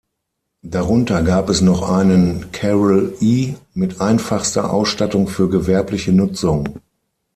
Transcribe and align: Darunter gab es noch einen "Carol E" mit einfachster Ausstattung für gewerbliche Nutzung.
Darunter 0.63 1.21
gab 1.21 1.47
es 1.47 1.61
noch 1.61 1.87
einen 1.87 2.51
"Carol 2.51 3.13
E" 3.19 3.53
mit 3.75 4.01
einfachster 4.01 4.73
Ausstattung 4.73 5.27
für 5.27 5.47
gewerbliche 5.47 6.11
Nutzung. 6.11 6.79